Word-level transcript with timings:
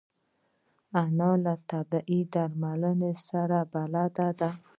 انا 1.01 1.31
له 1.43 1.53
طبیعي 1.71 2.19
درملو 2.33 3.11
سره 3.27 3.59
بلد 3.73 4.17
ده 4.39 4.49